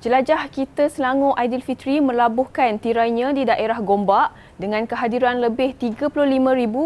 Jelajah 0.00 0.48
kita 0.48 0.88
Selangor 0.88 1.36
Aidilfitri 1.36 2.00
melabuhkan 2.00 2.80
tirainya 2.80 3.36
di 3.36 3.44
daerah 3.44 3.84
Gombak 3.84 4.32
dengan 4.56 4.88
kehadiran 4.88 5.44
lebih 5.44 5.76
35,000 5.76 6.24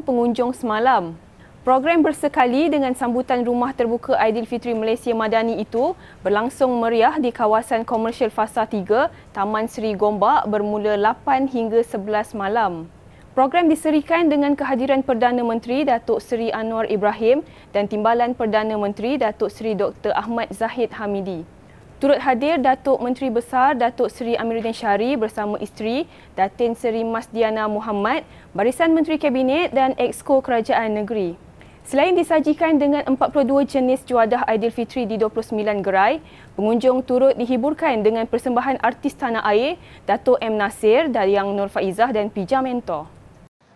pengunjung 0.03 0.51
semalam. 0.51 1.15
Program 1.63 2.03
bersekali 2.03 2.67
dengan 2.67 2.91
sambutan 2.99 3.47
Rumah 3.47 3.71
Terbuka 3.71 4.19
Aidilfitri 4.19 4.75
Malaysia 4.75 5.15
Madani 5.15 5.63
itu 5.63 5.95
berlangsung 6.27 6.75
meriah 6.83 7.15
di 7.23 7.31
kawasan 7.31 7.87
komersial 7.87 8.35
Fasa 8.35 8.67
3, 8.67 8.83
Taman 9.31 9.71
Seri 9.71 9.95
Gombak 9.95 10.51
bermula 10.51 10.99
8 10.99 11.47
hingga 11.55 11.87
11 11.87 12.35
malam. 12.35 12.91
Program 13.39 13.71
diserikan 13.71 14.27
dengan 14.27 14.59
kehadiran 14.59 15.07
Perdana 15.07 15.47
Menteri 15.47 15.87
Datuk 15.87 16.19
Seri 16.19 16.51
Anwar 16.51 16.91
Ibrahim 16.91 17.47
dan 17.71 17.87
Timbalan 17.87 18.35
Perdana 18.35 18.75
Menteri 18.75 19.23
Datuk 19.23 19.55
Seri 19.55 19.79
Dr. 19.79 20.11
Ahmad 20.19 20.51
Zahid 20.51 20.91
Hamidi. 20.99 21.54
Turut 22.05 22.21
hadir 22.21 22.61
Datuk 22.61 23.01
Menteri 23.01 23.33
Besar 23.33 23.81
Datuk 23.81 24.13
Seri 24.13 24.37
Amiruddin 24.37 24.77
Syari 24.77 25.17
bersama 25.17 25.57
isteri 25.57 26.05
Datin 26.37 26.77
Seri 26.77 27.01
Mas 27.01 27.25
Diana 27.33 27.65
Muhammad, 27.65 28.29
Barisan 28.53 28.93
Menteri 28.93 29.17
Kabinet 29.17 29.73
dan 29.73 29.97
Exco 29.97 30.45
Kerajaan 30.45 31.01
Negeri. 31.01 31.33
Selain 31.89 32.13
disajikan 32.13 32.77
dengan 32.77 33.09
42 33.09 33.65
jenis 33.65 34.05
juadah 34.05 34.45
Aidilfitri 34.45 35.09
di 35.09 35.17
29 35.17 35.81
gerai, 35.81 36.21
pengunjung 36.61 37.01
turut 37.09 37.33
dihiburkan 37.41 38.05
dengan 38.05 38.29
persembahan 38.29 38.85
artis 38.85 39.17
tanah 39.17 39.41
air 39.49 39.81
Datuk 40.05 40.37
M 40.45 40.61
Nasir, 40.61 41.09
Dayang 41.09 41.57
Nur 41.57 41.73
Faizah 41.73 42.13
dan 42.13 42.29
Pija 42.29 42.61
Mentor. 42.61 43.09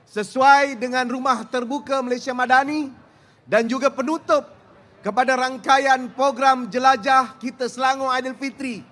Sesuai 0.04 0.76
dengan 0.76 1.08
Rumah 1.08 1.48
Terbuka 1.48 2.04
Malaysia 2.04 2.36
Madani 2.36 2.92
dan 3.48 3.64
juga 3.64 3.88
penutup 3.88 4.57
kepada 4.98 5.38
rangkaian 5.38 6.10
program 6.10 6.66
jelajah 6.66 7.38
kita 7.38 7.70
Selangor 7.70 8.10
Aidilfitri 8.10 8.82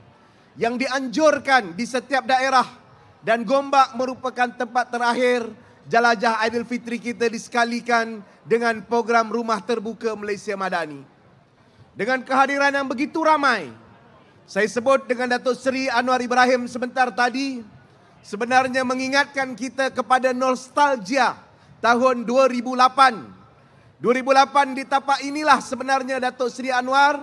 yang 0.54 0.78
dianjurkan 0.78 1.74
di 1.74 1.84
setiap 1.84 2.24
daerah 2.24 2.66
dan 3.26 3.42
Gombak 3.42 3.98
merupakan 3.98 4.46
tempat 4.54 4.94
terakhir 4.94 5.50
jelajah 5.90 6.38
Aidilfitri 6.46 7.02
kita 7.02 7.26
disekalikan 7.26 8.22
dengan 8.46 8.78
program 8.86 9.26
Rumah 9.30 9.58
Terbuka 9.66 10.14
Malaysia 10.14 10.54
Madani. 10.54 11.02
Dengan 11.96 12.22
kehadiran 12.22 12.70
yang 12.70 12.86
begitu 12.86 13.24
ramai, 13.24 13.72
saya 14.46 14.68
sebut 14.70 15.10
dengan 15.10 15.34
Datuk 15.34 15.58
Seri 15.58 15.90
Anwar 15.90 16.22
Ibrahim 16.22 16.70
sebentar 16.70 17.10
tadi, 17.10 17.66
sebenarnya 18.22 18.86
mengingatkan 18.86 19.58
kita 19.58 19.90
kepada 19.90 20.30
nostalgia 20.30 21.34
tahun 21.82 22.22
2008 22.28 23.35
2008 23.96 24.76
di 24.76 24.84
tapak 24.84 25.24
inilah 25.24 25.56
sebenarnya 25.64 26.20
Datuk 26.20 26.52
Seri 26.52 26.68
Anwar 26.68 27.16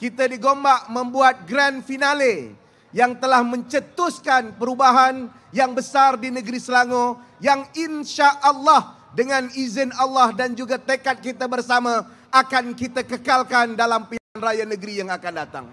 kita 0.00 0.24
di 0.24 0.40
Gombak 0.40 0.88
membuat 0.88 1.44
grand 1.44 1.84
finale 1.84 2.56
yang 2.96 3.12
telah 3.20 3.44
mencetuskan 3.44 4.56
perubahan 4.56 5.28
yang 5.52 5.76
besar 5.76 6.16
di 6.16 6.32
negeri 6.32 6.56
Selangor 6.56 7.20
yang 7.44 7.68
insya 7.76 8.32
Allah 8.40 8.96
dengan 9.12 9.48
izin 9.52 9.92
Allah 9.96 10.32
dan 10.32 10.56
juga 10.56 10.80
tekad 10.80 11.20
kita 11.20 11.44
bersama 11.44 12.08
akan 12.32 12.72
kita 12.72 13.04
kekalkan 13.04 13.76
dalam 13.76 14.08
pilihan 14.08 14.40
raya 14.40 14.64
negeri 14.64 15.04
yang 15.04 15.12
akan 15.12 15.32
datang. 15.36 15.66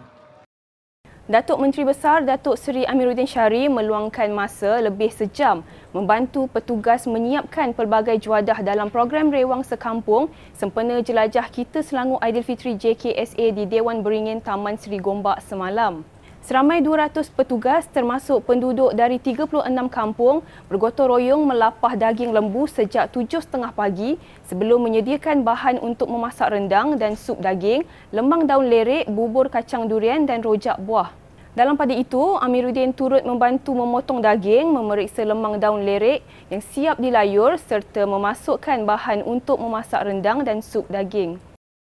Datuk 1.23 1.55
Menteri 1.55 1.88
Besar 1.88 2.27
Datuk 2.27 2.59
Seri 2.59 2.83
Amiruddin 2.83 3.23
Syari 3.23 3.71
meluangkan 3.71 4.27
masa 4.35 4.83
lebih 4.83 5.07
sejam 5.07 5.63
membantu 5.95 6.52
petugas 6.52 7.07
menyiapkan 7.07 7.71
pelbagai 7.71 8.19
juadah 8.19 8.59
dalam 8.59 8.91
program 8.91 9.31
Rewang 9.31 9.63
Sekampung 9.63 10.27
sempena 10.52 10.99
jelajah 10.99 11.47
kita 11.47 11.80
Selangor 11.80 12.19
Aidilfitri 12.19 12.75
JKSA 12.75 13.55
di 13.55 13.63
Dewan 13.63 14.03
Beringin 14.03 14.43
Taman 14.43 14.75
Seri 14.75 14.99
Gombak 14.99 15.39
semalam. 15.47 16.03
Seramai 16.44 16.83
200 16.83 17.31
petugas 17.31 17.88
termasuk 17.88 18.44
penduduk 18.44 18.91
dari 18.91 19.16
36 19.16 19.63
kampung 19.88 20.44
bergotong 20.67 21.15
royong 21.15 21.39
melapah 21.48 21.95
daging 21.95 22.36
lembu 22.36 22.67
sejak 22.67 23.15
7.30 23.15 23.71
pagi 23.71 24.20
sebelum 24.52 24.83
menyediakan 24.83 25.48
bahan 25.48 25.80
untuk 25.80 26.11
memasak 26.11 26.52
rendang 26.52 26.99
dan 26.99 27.15
sup 27.15 27.39
daging, 27.39 27.87
lemang 28.11 28.43
daun 28.43 28.67
lerek, 28.67 29.08
bubur 29.08 29.48
kacang 29.48 29.87
durian 29.87 30.27
dan 30.27 30.43
rojak 30.43 30.76
buah. 30.83 31.15
Dalam 31.55 31.80
pada 31.80 31.95
itu, 31.95 32.36
Amiruddin 32.36 32.92
turut 32.92 33.23
membantu 33.23 33.71
memotong 33.71 34.20
daging, 34.20 34.67
memeriksa 34.67 35.23
lemang 35.23 35.64
daun 35.64 35.87
lerek 35.87 36.27
yang 36.52 36.60
siap 36.60 36.99
dilayur 36.99 37.55
serta 37.55 38.04
memasukkan 38.04 38.83
bahan 38.83 39.23
untuk 39.23 39.64
memasak 39.64 40.04
rendang 40.04 40.43
dan 40.43 40.60
sup 40.60 40.92
daging. 40.92 41.52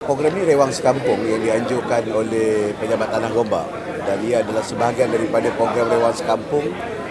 Program 0.05 0.38
ini 0.38 0.53
Rewang 0.53 0.69
Sekampung 0.69 1.17
yang 1.25 1.41
dianjurkan 1.41 2.05
oleh 2.13 2.77
Pejabat 2.77 3.09
Tanah 3.09 3.31
Gombak 3.33 3.66
dan 4.05 4.21
ia 4.21 4.45
adalah 4.45 4.61
sebahagian 4.61 5.09
daripada 5.09 5.49
program 5.57 5.89
Rewang 5.89 6.13
Sekampung 6.13 6.61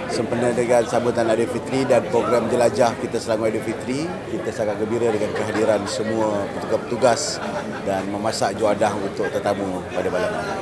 sempena 0.07 0.55
dengan 0.55 0.87
sambutan 0.87 1.27
Adil 1.27 1.51
Fitri 1.51 1.83
dan 1.91 2.07
program 2.07 2.47
jelajah 2.47 2.95
kita 3.03 3.19
Selangor 3.19 3.51
Adil 3.51 3.67
Fitri. 3.67 4.07
Kita 4.31 4.47
sangat 4.55 4.79
gembira 4.79 5.11
dengan 5.11 5.27
kehadiran 5.35 5.83
semua 5.91 6.47
petugas-petugas 6.55 7.43
dan 7.83 8.07
memasak 8.15 8.55
juadah 8.63 8.95
untuk 8.95 9.27
tetamu 9.27 9.83
pada 9.91 10.09
malam 10.15 10.31
ini. 10.31 10.55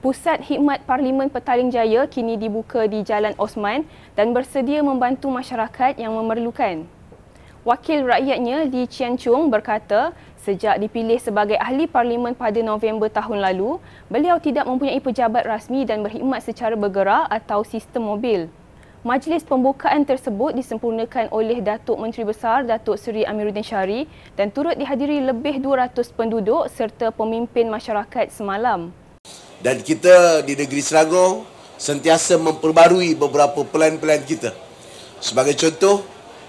Pusat 0.00 0.40
Hikmat 0.40 0.88
Parlimen 0.88 1.28
Petaling 1.28 1.68
Jaya 1.68 2.08
kini 2.08 2.40
dibuka 2.40 2.88
di 2.88 3.04
Jalan 3.04 3.36
Osman 3.36 3.84
dan 4.16 4.32
bersedia 4.32 4.80
membantu 4.80 5.28
masyarakat 5.28 6.00
yang 6.00 6.16
memerlukan. 6.16 6.93
Wakil 7.64 8.04
rakyatnya 8.04 8.68
Chian 8.92 9.16
Chung 9.16 9.48
berkata, 9.48 10.12
sejak 10.44 10.76
dipilih 10.76 11.16
sebagai 11.16 11.56
ahli 11.56 11.88
parlimen 11.88 12.36
pada 12.36 12.60
November 12.60 13.08
tahun 13.08 13.40
lalu, 13.40 13.80
beliau 14.12 14.36
tidak 14.36 14.68
mempunyai 14.68 15.00
pejabat 15.00 15.48
rasmi 15.48 15.88
dan 15.88 16.04
berkhidmat 16.04 16.44
secara 16.44 16.76
bergerak 16.76 17.24
atau 17.32 17.64
sistem 17.64 18.04
mobil. 18.04 18.52
Majlis 19.00 19.48
pembukaan 19.48 20.04
tersebut 20.04 20.52
disempurnakan 20.52 21.32
oleh 21.32 21.64
Datuk 21.64 21.96
Menteri 21.96 22.28
Besar 22.28 22.68
Datuk 22.68 23.00
Seri 23.00 23.24
Amiruddin 23.24 23.64
Syari 23.64 24.04
dan 24.36 24.52
turut 24.52 24.76
dihadiri 24.76 25.24
lebih 25.24 25.56
200 25.56 25.96
penduduk 26.12 26.68
serta 26.68 27.16
pemimpin 27.16 27.72
masyarakat 27.72 28.28
semalam. 28.28 28.92
Dan 29.64 29.80
kita 29.80 30.44
di 30.44 30.52
negeri 30.52 30.84
Selangor 30.84 31.48
sentiasa 31.80 32.36
memperbarui 32.36 33.16
beberapa 33.16 33.64
pelan-pelan 33.64 34.20
kita. 34.28 34.52
Sebagai 35.24 35.56
contoh, 35.56 36.04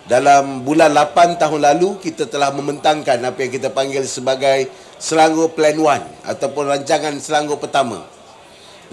dalam 0.05 0.61
bulan 0.61 0.93
8 0.93 1.41
tahun 1.41 1.61
lalu 1.65 1.97
kita 1.97 2.29
telah 2.29 2.53
membentangkan 2.53 3.17
apa 3.25 3.41
yang 3.41 3.51
kita 3.53 3.73
panggil 3.73 4.05
sebagai 4.05 4.69
Selangor 5.01 5.49
Plan 5.57 5.73
1 5.73 6.29
ataupun 6.29 6.69
rancangan 6.69 7.13
Selangor 7.17 7.57
pertama. 7.57 8.05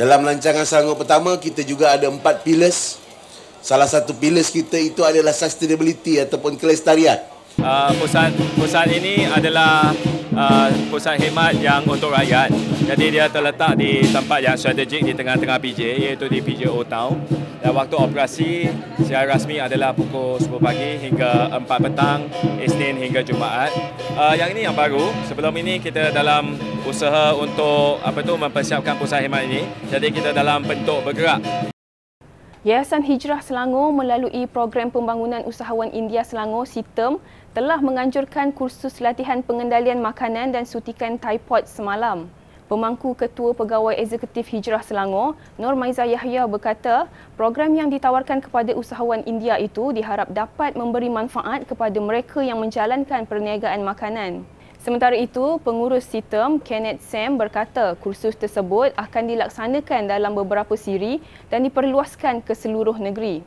Dalam 0.00 0.24
rancangan 0.24 0.64
Selangor 0.64 0.96
pertama 0.96 1.36
kita 1.36 1.60
juga 1.68 1.92
ada 1.92 2.08
empat 2.08 2.40
pillars. 2.40 2.96
Salah 3.60 3.86
satu 3.86 4.16
pillars 4.16 4.48
kita 4.48 4.80
itu 4.80 5.04
adalah 5.04 5.36
sustainability 5.36 6.16
ataupun 6.16 6.56
kelestarian. 6.56 7.31
Uh, 7.60 7.92
pusat 8.00 8.32
pusat 8.56 8.86
ini 8.88 9.28
adalah 9.28 9.92
uh, 10.32 10.68
pusat 10.88 11.20
khidmat 11.20 11.58
yang 11.60 11.84
untuk 11.84 12.14
rakyat. 12.14 12.48
Jadi 12.82 13.18
dia 13.18 13.28
terletak 13.28 13.78
di 13.78 14.02
tempat 14.08 14.40
yang 14.42 14.56
strategik 14.58 15.04
di 15.06 15.12
tengah-tengah 15.12 15.58
PJ 15.60 15.80
iaitu 16.08 16.26
di 16.26 16.42
PJ 16.42 16.66
Old 16.66 16.90
Town 16.90 17.20
dan 17.62 17.78
waktu 17.78 17.94
operasi 17.94 18.66
secara 18.98 19.38
rasmi 19.38 19.62
adalah 19.62 19.94
pukul 19.94 20.34
10 20.34 20.58
pagi 20.58 20.98
hingga 20.98 21.62
4 21.62 21.84
petang 21.88 22.26
Isnin 22.58 22.98
hingga 22.98 23.22
Jumaat. 23.22 23.70
Uh, 24.19 24.34
yang 24.34 24.50
ini 24.50 24.66
yang 24.66 24.74
baru. 24.74 25.14
Sebelum 25.30 25.54
ini 25.62 25.78
kita 25.78 26.10
dalam 26.10 26.58
usaha 26.82 27.30
untuk 27.38 28.02
apa 28.02 28.19
tu 28.26 28.34
mempersiapkan 28.34 28.98
pusat 28.98 29.22
khidmat 29.22 29.46
ini. 29.46 29.62
Jadi 29.86 30.10
kita 30.10 30.34
dalam 30.34 30.66
bentuk 30.66 31.06
bergerak. 31.06 31.71
Yayasan 32.62 33.02
Hijrah 33.02 33.42
Selangor 33.42 33.90
melalui 33.90 34.46
program 34.46 34.86
pembangunan 34.86 35.42
usahawan 35.42 35.90
India 35.90 36.22
Selangor 36.22 36.62
SITEM 36.62 37.18
telah 37.58 37.82
menganjurkan 37.82 38.54
kursus 38.54 39.02
latihan 39.02 39.42
pengendalian 39.42 39.98
makanan 39.98 40.54
dan 40.54 40.62
sutikan 40.62 41.18
typhoid 41.18 41.66
semalam. 41.66 42.30
Pemangku 42.70 43.19
Ketua 43.19 43.50
Pegawai 43.50 43.98
Eksekutif 43.98 44.46
Hijrah 44.46 44.78
Selangor, 44.87 45.34
Nur 45.58 45.75
Maiza 45.75 46.06
Yahya 46.06 46.46
berkata, 46.46 47.10
program 47.34 47.75
yang 47.75 47.90
ditawarkan 47.90 48.38
kepada 48.38 48.78
usahawan 48.78 49.26
India 49.26 49.58
itu 49.58 49.90
diharap 49.90 50.31
dapat 50.31 50.78
memberi 50.78 51.10
manfaat 51.10 51.66
kepada 51.66 51.98
mereka 51.98 52.46
yang 52.46 52.62
menjalankan 52.62 53.26
perniagaan 53.26 53.82
makanan. 53.82 54.46
Sementara 54.82 55.14
itu, 55.14 55.62
pengurus 55.62 56.02
sistem 56.11 56.58
Kenneth 56.58 57.06
Sam 57.06 57.38
berkata 57.38 57.94
kursus 58.02 58.34
tersebut 58.34 58.90
akan 58.99 59.31
dilaksanakan 59.31 60.11
dalam 60.11 60.34
beberapa 60.34 60.75
siri 60.75 61.23
dan 61.46 61.62
diperluaskan 61.62 62.43
ke 62.43 62.50
seluruh 62.50 62.99
negeri. 62.99 63.46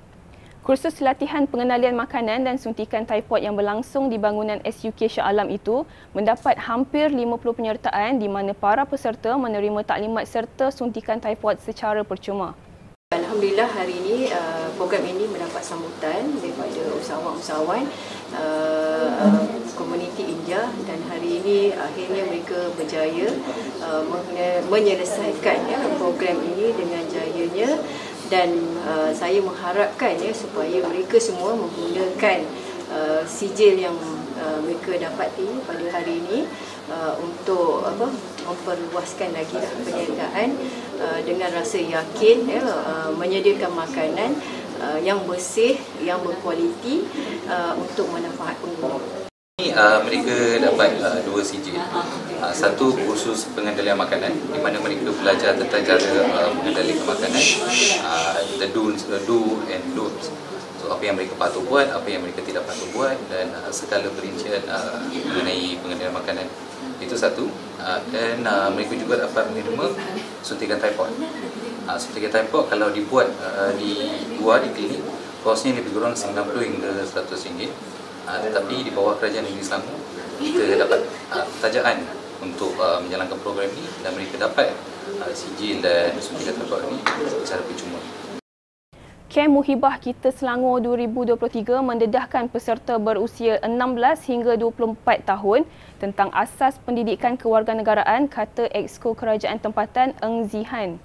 Kursus 0.63 1.03
latihan 1.03 1.43
pengenalian 1.43 1.91
makanan 1.91 2.47
dan 2.47 2.55
suntikan 2.55 3.03
typhoid 3.03 3.43
yang 3.43 3.59
berlangsung 3.59 4.07
di 4.07 4.15
bangunan 4.15 4.63
SUK 4.63 5.11
Shah 5.11 5.27
Alam 5.27 5.51
itu 5.51 5.83
mendapat 6.15 6.55
hampir 6.55 7.11
50 7.11 7.27
penyertaan 7.51 8.15
di 8.15 8.31
mana 8.31 8.55
para 8.55 8.87
peserta 8.87 9.35
menerima 9.35 9.83
taklimat 9.83 10.23
serta 10.31 10.71
suntikan 10.71 11.19
typhoid 11.19 11.59
secara 11.59 12.07
percuma. 12.07 12.55
Alhamdulillah 13.13 13.69
hari 13.69 13.93
ini 14.01 14.33
uh, 14.33 14.71
program 14.79 15.03
ini 15.03 15.29
mendapat 15.29 15.61
sambutan 15.61 16.31
daripada 16.41 16.81
usahawan-usahawan 16.97 17.85
Nijah 20.55 20.71
dan 20.87 21.03
hari 21.11 21.43
ini 21.43 21.75
akhirnya 21.75 22.23
mereka 22.31 22.71
berjaya 22.79 23.27
uh, 23.83 24.07
menyelesaikan 24.71 25.67
ya, 25.67 25.83
program 25.99 26.39
ini 26.39 26.71
dengan 26.71 27.03
jayanya 27.11 27.75
dan 28.31 28.55
uh, 28.87 29.11
saya 29.11 29.43
mengharapkan 29.43 30.15
ya 30.15 30.31
supaya 30.31 30.79
mereka 30.87 31.19
semua 31.19 31.59
menggunakan 31.59 32.47
uh, 32.87 33.27
sijil 33.27 33.75
yang 33.75 33.99
uh, 34.39 34.63
mereka 34.63 34.95
dapati 34.95 35.43
pada 35.67 35.91
hari 35.91 36.23
ini 36.23 36.47
uh, 36.87 37.19
untuk 37.19 37.83
apa 37.83 38.07
memperluaskan 38.47 39.35
lagi 39.35 39.59
lah 39.59 39.71
perniagaan 39.83 40.55
uh, 41.03 41.19
dengan 41.27 41.51
rasa 41.51 41.83
yakin 41.83 42.47
ya 42.47 42.63
uh, 42.63 43.11
menyediakan 43.11 43.75
makanan 43.75 44.39
uh, 44.79 45.03
yang 45.03 45.19
bersih, 45.27 45.75
yang 45.99 46.23
berkualiti 46.23 47.03
uh, 47.43 47.75
untuk 47.75 48.07
manfaat 48.07 48.55
pengguna. 48.63 49.24
Uh, 49.75 49.99
mereka 50.07 50.63
dapat 50.63 51.03
uh, 51.03 51.19
dua 51.27 51.43
CJ. 51.43 51.75
Uh, 52.39 52.53
satu 52.55 52.95
khusus 52.95 53.51
pengendalian 53.51 53.99
makanan 53.99 54.31
di 54.31 54.55
mana 54.63 54.79
mereka 54.79 55.11
belajar 55.11 55.51
tentang 55.51 55.83
cara 55.83 56.07
uh, 56.31 56.47
mengendalikan 56.55 57.03
makanan. 57.03 57.43
Uh, 57.99 58.39
the 58.55 58.71
do's, 58.71 59.03
the 59.11 59.19
do 59.27 59.59
and 59.67 59.83
don'ts. 59.91 60.31
So 60.79 60.95
apa 60.95 61.03
yang 61.03 61.19
mereka 61.19 61.35
patut 61.35 61.67
buat, 61.67 61.91
apa 61.91 62.07
yang 62.07 62.23
mereka 62.23 62.39
tidak 62.47 62.63
patut 62.63 62.87
buat 62.95 63.19
dan 63.27 63.51
uh, 63.51 63.67
segala 63.67 64.07
perincian 64.15 64.63
uh, 64.71 65.11
mengenai 65.11 65.75
pengendalian 65.83 66.15
makanan. 66.15 66.47
Itu 67.03 67.19
satu. 67.19 67.51
Uh, 67.75 67.99
dan 68.15 68.47
uh, 68.47 68.71
mereka 68.71 68.95
juga 68.95 69.27
dapat 69.27 69.51
menerima 69.51 69.91
suntikan 70.39 70.79
typhoid. 70.79 71.11
Uh, 71.83 71.99
suntikan 71.99 72.31
typhoid 72.31 72.71
kalau 72.71 72.95
dibuat 72.95 73.27
uh, 73.43 73.75
di 73.75 74.23
luar 74.39 74.63
di 74.63 74.71
klinik, 74.71 75.03
kosnya 75.43 75.75
lebih 75.75 75.91
kurang 75.99 76.15
90 76.15 76.31
hingga 76.63 77.03
100 77.03 77.27
ringgit. 77.51 77.75
Tetapi 78.25 78.75
di 78.85 78.91
bawah 78.91 79.15
kerajaan 79.21 79.45
negeri 79.45 79.63
Selangor 79.63 79.97
kita 80.35 80.75
dapat 80.75 80.99
uh, 81.31 81.47
tajaan 81.63 82.03
untuk 82.43 82.75
uh, 82.75 82.99
menjalankan 82.99 83.39
program 83.39 83.71
ini 83.71 83.87
dan 84.03 84.11
mereka 84.13 84.35
dapat 84.35 84.75
uh, 85.23 85.31
sijil 85.31 85.79
dan 85.79 86.11
suntikan 86.19 86.59
typhoid 86.59 86.83
ini 86.91 86.99
secara 87.31 87.63
percuma. 87.63 87.99
Kem 89.25 89.51
Muhibah 89.51 89.99
Kita 89.99 90.31
Selangor 90.31 90.79
2023 90.79 91.67
mendedahkan 91.83 92.47
peserta 92.47 92.95
berusia 92.95 93.59
16 93.59 94.31
hingga 94.31 94.55
24 94.55 94.95
tahun 95.27 95.67
tentang 95.99 96.31
asas 96.31 96.79
pendidikan 96.79 97.35
kewarganegaraan 97.35 98.31
kata 98.31 98.71
Exco 98.71 99.11
Kerajaan 99.11 99.59
Tempatan 99.59 100.15
Eng 100.23 100.47
Zihan. 100.47 101.03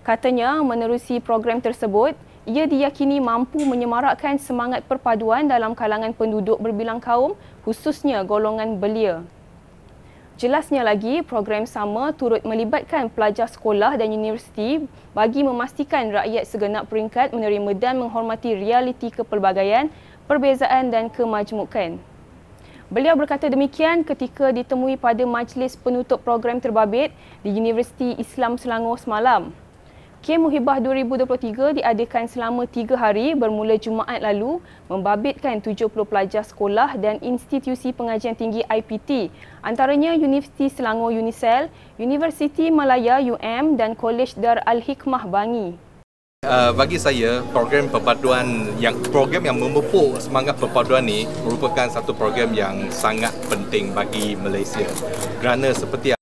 Katanya 0.00 0.62
menerusi 0.64 1.20
program 1.20 1.60
tersebut, 1.60 2.16
ia 2.46 2.70
diyakini 2.70 3.18
mampu 3.18 3.58
menyemarakkan 3.66 4.38
semangat 4.38 4.86
perpaduan 4.86 5.50
dalam 5.50 5.74
kalangan 5.74 6.14
penduduk 6.14 6.62
berbilang 6.62 7.02
kaum, 7.02 7.34
khususnya 7.66 8.22
golongan 8.22 8.78
belia. 8.78 9.26
Jelasnya 10.38 10.86
lagi, 10.86 11.26
program 11.26 11.66
sama 11.66 12.14
turut 12.14 12.44
melibatkan 12.46 13.10
pelajar 13.10 13.50
sekolah 13.50 13.98
dan 13.98 14.14
universiti 14.14 14.86
bagi 15.10 15.42
memastikan 15.42 16.12
rakyat 16.12 16.44
segenap 16.46 16.86
peringkat 16.86 17.34
menerima 17.34 17.72
dan 17.74 17.98
menghormati 17.98 18.54
realiti 18.54 19.10
kepelbagaian, 19.10 19.90
perbezaan 20.30 20.94
dan 20.94 21.10
kemajmukan. 21.10 21.98
Beliau 22.86 23.18
berkata 23.18 23.50
demikian 23.50 24.06
ketika 24.06 24.54
ditemui 24.54 24.94
pada 24.94 25.26
majlis 25.26 25.74
penutup 25.74 26.22
program 26.22 26.62
terbabit 26.62 27.10
di 27.42 27.50
Universiti 27.50 28.14
Islam 28.14 28.54
Selangor 28.54 29.02
semalam. 29.02 29.50
Kem 30.26 30.42
Muhibah 30.42 30.82
2023 30.82 31.78
diadakan 31.78 32.26
selama 32.26 32.66
tiga 32.66 32.98
hari 32.98 33.38
bermula 33.38 33.78
Jumaat 33.78 34.18
lalu 34.18 34.58
membabitkan 34.90 35.62
70 35.62 35.86
pelajar 36.02 36.42
sekolah 36.42 36.98
dan 36.98 37.22
institusi 37.22 37.94
pengajian 37.94 38.34
tinggi 38.34 38.66
IPT 38.66 39.30
antaranya 39.62 40.18
Universiti 40.18 40.66
Selangor 40.66 41.14
Unisel, 41.14 41.70
Universiti 41.94 42.74
Malaya 42.74 43.22
UM 43.22 43.78
dan 43.78 43.94
Kolej 43.94 44.34
Dar 44.34 44.66
Al-Hikmah 44.66 45.30
Bangi. 45.30 45.78
Uh, 46.42 46.74
bagi 46.74 46.98
saya 46.98 47.46
program 47.54 47.86
perpaduan 47.86 48.74
yang 48.82 48.98
program 49.14 49.46
yang 49.46 49.62
memupuk 49.62 50.18
semangat 50.18 50.58
perpaduan 50.58 51.06
ini 51.06 51.30
merupakan 51.46 51.86
satu 51.86 52.10
program 52.10 52.50
yang 52.50 52.90
sangat 52.90 53.30
penting 53.46 53.94
bagi 53.94 54.34
Malaysia 54.34 54.90
kerana 55.38 55.70
seperti 55.70 56.15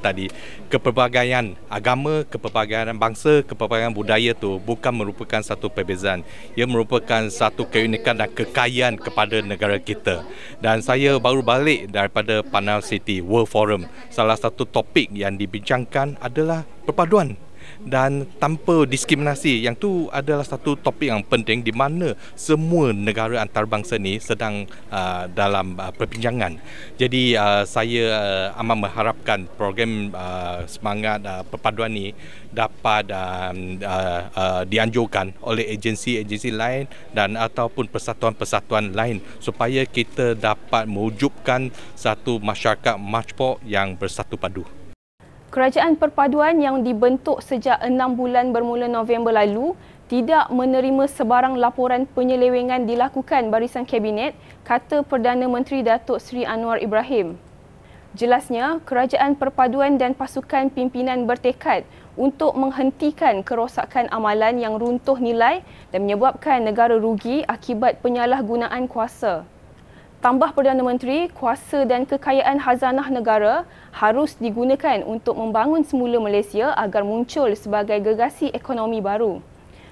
tadi 0.00 0.32
kepelbagaian 0.72 1.60
agama, 1.68 2.24
kepelbagaian 2.24 2.96
bangsa, 2.96 3.44
kepelbagaian 3.44 3.92
budaya 3.92 4.32
tu 4.32 4.56
bukan 4.56 4.96
merupakan 4.96 5.44
satu 5.44 5.68
perbezaan. 5.68 6.24
Ia 6.56 6.64
merupakan 6.64 7.28
satu 7.28 7.68
keunikan 7.68 8.16
dan 8.16 8.32
kekayaan 8.32 8.96
kepada 8.96 9.44
negara 9.44 9.76
kita. 9.76 10.24
Dan 10.64 10.80
saya 10.80 11.20
baru 11.20 11.44
balik 11.44 11.92
daripada 11.92 12.40
Panel 12.40 12.80
City 12.80 13.20
World 13.20 13.52
Forum. 13.52 13.84
Salah 14.08 14.40
satu 14.40 14.64
topik 14.64 15.12
yang 15.12 15.36
dibincangkan 15.36 16.16
adalah 16.16 16.64
perpaduan 16.88 17.36
dan 17.84 18.26
tanpa 18.38 18.84
diskriminasi 18.88 19.64
yang 19.64 19.76
tu 19.76 20.08
adalah 20.10 20.44
satu 20.44 20.76
topik 20.78 21.10
yang 21.10 21.22
penting 21.24 21.60
di 21.64 21.72
mana 21.72 22.16
semua 22.38 22.92
negara 22.94 23.40
antarabangsa 23.42 23.98
ni 24.00 24.18
sedang 24.18 24.64
uh, 24.88 25.28
dalam 25.32 25.76
uh, 25.76 25.92
perbincangan. 25.92 26.58
Jadi 26.96 27.36
uh, 27.36 27.62
saya 27.66 28.04
uh, 28.54 28.60
amat 28.62 28.76
mengharapkan 28.88 29.38
program 29.58 30.12
uh, 30.14 30.64
semangat 30.64 31.20
uh, 31.24 31.42
perpaduan 31.46 31.92
ni 31.92 32.16
dapat 32.54 33.10
um, 33.10 33.82
uh, 33.82 34.20
uh, 34.30 34.62
dianjurkan 34.62 35.34
oleh 35.42 35.74
agensi-agensi 35.74 36.54
lain 36.54 36.86
dan 37.10 37.34
ataupun 37.34 37.90
persatuan-persatuan 37.90 38.94
lain 38.94 39.18
supaya 39.42 39.82
kita 39.84 40.38
dapat 40.38 40.86
mewujudkan 40.86 41.74
satu 41.98 42.38
masyarakat 42.38 42.94
majpok 42.94 43.58
yang 43.66 43.98
bersatu 43.98 44.38
padu. 44.38 44.62
Kerajaan 45.54 45.94
Perpaduan 45.94 46.58
yang 46.58 46.82
dibentuk 46.82 47.38
sejak 47.38 47.78
enam 47.78 48.18
bulan 48.18 48.50
bermula 48.50 48.90
November 48.90 49.30
lalu 49.30 49.78
tidak 50.10 50.50
menerima 50.50 51.06
sebarang 51.06 51.54
laporan 51.62 52.10
penyelewengan 52.10 52.90
dilakukan 52.90 53.54
barisan 53.54 53.86
kabinet, 53.86 54.34
kata 54.66 55.06
Perdana 55.06 55.46
Menteri 55.46 55.86
Datuk 55.86 56.18
Seri 56.18 56.42
Anwar 56.42 56.82
Ibrahim. 56.82 57.38
Jelasnya, 58.18 58.82
Kerajaan 58.82 59.38
Perpaduan 59.38 59.94
dan 59.94 60.18
pasukan 60.18 60.74
pimpinan 60.74 61.22
bertekad 61.22 61.86
untuk 62.18 62.58
menghentikan 62.58 63.46
kerosakan 63.46 64.10
amalan 64.10 64.58
yang 64.58 64.74
runtuh 64.74 65.22
nilai 65.22 65.62
dan 65.94 66.02
menyebabkan 66.02 66.66
negara 66.66 66.98
rugi 66.98 67.46
akibat 67.46 68.02
penyalahgunaan 68.02 68.90
kuasa. 68.90 69.46
Tambah 70.24 70.56
Perdana 70.56 70.80
Menteri, 70.80 71.28
kuasa 71.36 71.84
dan 71.84 72.08
kekayaan 72.08 72.56
hazanah 72.56 73.12
negara 73.12 73.68
harus 73.92 74.32
digunakan 74.40 75.04
untuk 75.04 75.36
membangun 75.36 75.84
semula 75.84 76.16
Malaysia 76.16 76.72
agar 76.80 77.04
muncul 77.04 77.52
sebagai 77.52 78.00
gegasi 78.00 78.48
ekonomi 78.56 79.04
baru. 79.04 79.44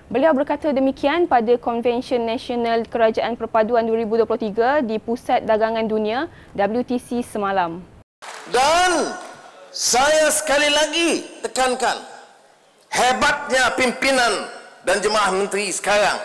Beliau 0.09 0.33
berkata 0.33 0.73
demikian 0.73 1.29
pada 1.29 1.61
Convention 1.61 2.25
Nasional 2.25 2.89
Kerajaan 2.89 3.37
Perpaduan 3.37 3.85
2023 3.85 4.89
di 4.89 4.97
Pusat 4.97 5.45
Dagangan 5.45 5.85
Dunia 5.85 6.33
WTC 6.57 7.29
semalam. 7.29 7.85
Dan 8.49 9.13
saya 9.69 10.33
sekali 10.33 10.73
lagi 10.73 11.29
tekankan 11.45 12.01
hebatnya 12.89 13.69
pimpinan 13.77 14.49
dan 14.89 14.97
jemaah 14.97 15.29
menteri 15.29 15.69
sekarang. 15.69 16.17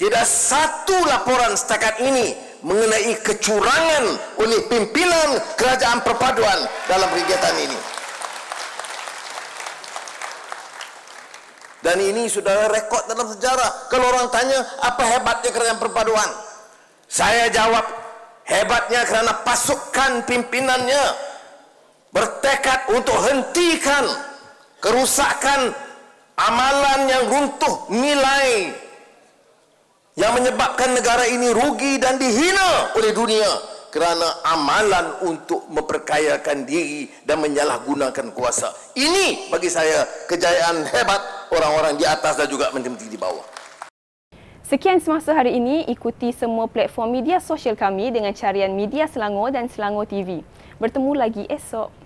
Tidak 0.00 0.24
satu 0.24 0.96
laporan 1.04 1.52
setakat 1.52 2.00
ini 2.00 2.32
mengenai 2.64 3.20
kecurangan 3.20 4.04
oleh 4.40 4.64
pimpinan 4.64 5.36
kerajaan 5.60 6.00
perpaduan 6.00 6.56
dalam 6.88 7.04
kegiatan 7.12 7.56
ini. 7.60 7.76
Dan 11.84 12.00
ini 12.00 12.32
sudah 12.32 12.72
rekod 12.72 13.04
dalam 13.12 13.28
sejarah. 13.28 13.92
Kalau 13.92 14.08
orang 14.08 14.32
tanya 14.32 14.64
apa 14.80 15.04
hebatnya 15.04 15.52
kerajaan 15.52 15.76
perpaduan? 15.76 16.30
Saya 17.04 17.52
jawab 17.52 17.84
hebatnya 18.48 19.04
kerana 19.04 19.44
pasukan 19.44 20.24
pimpinannya 20.24 21.04
bertekad 22.08 22.88
untuk 22.96 23.20
hentikan 23.28 24.08
kerusakan 24.80 25.76
amalan 26.40 27.00
yang 27.04 27.24
runtuh 27.28 27.84
nilai 27.92 28.72
yang 30.20 30.36
menyebabkan 30.36 30.92
negara 30.92 31.24
ini 31.24 31.48
rugi 31.48 31.96
dan 31.96 32.20
dihina 32.20 32.92
oleh 32.92 33.16
dunia 33.16 33.48
kerana 33.88 34.44
amalan 34.44 35.16
untuk 35.24 35.64
memperkayakan 35.72 36.68
diri 36.68 37.08
dan 37.24 37.40
menyalahgunakan 37.40 38.28
kuasa. 38.36 38.68
Ini 38.92 39.48
bagi 39.48 39.72
saya 39.72 40.04
kejayaan 40.28 40.84
hebat 40.92 41.48
orang-orang 41.48 41.96
di 41.96 42.04
atas 42.04 42.36
dan 42.36 42.52
juga 42.52 42.68
menteri-menteri 42.68 43.08
di 43.08 43.16
bawah. 43.16 43.42
Sekian 44.68 45.00
semasa 45.00 45.34
hari 45.34 45.56
ini, 45.56 45.88
ikuti 45.88 46.30
semua 46.36 46.68
platform 46.70 47.16
media 47.16 47.40
sosial 47.40 47.74
kami 47.74 48.12
dengan 48.14 48.30
carian 48.36 48.70
Media 48.76 49.08
Selangor 49.08 49.50
dan 49.50 49.66
Selangor 49.72 50.04
TV. 50.04 50.44
Bertemu 50.78 51.16
lagi 51.16 51.48
esok. 51.48 51.99